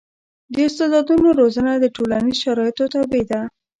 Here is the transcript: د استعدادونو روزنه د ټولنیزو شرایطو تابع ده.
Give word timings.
د 0.55 0.55
استعدادونو 0.67 1.29
روزنه 1.41 1.71
د 1.77 1.85
ټولنیزو 1.95 2.41
شرایطو 2.43 2.85
تابع 2.93 3.23
ده. 3.31 3.41